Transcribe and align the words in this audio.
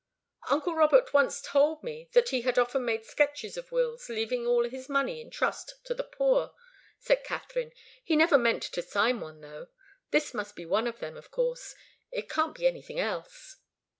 ""Uncle 0.49 0.73
Robert 0.73 1.13
once 1.13 1.43
told 1.43 1.83
me 1.83 2.09
that 2.13 2.29
he 2.29 2.41
had 2.41 2.57
often 2.57 2.83
made 2.83 3.05
sketches 3.05 3.55
of 3.55 3.71
wills 3.71 4.09
leaving 4.09 4.47
all 4.47 4.67
his 4.67 4.89
money 4.89 5.21
in 5.21 5.29
trust 5.29 5.75
to 5.83 5.93
the 5.93 6.03
poor," 6.03 6.55
said 6.97 7.23
Katharine. 7.23 7.71
"He 8.03 8.15
never 8.15 8.39
meant 8.39 8.63
to 8.63 8.81
sign 8.81 9.19
one, 9.19 9.41
though. 9.41 9.67
This 10.09 10.33
must 10.33 10.55
be 10.55 10.65
one 10.65 10.87
of 10.87 10.97
them 11.01 11.15
of 11.17 11.29
course 11.29 11.75
it 12.11 12.27
can't 12.27 12.55
be 12.57 12.65
anything 12.65 12.99
else!" 12.99 13.57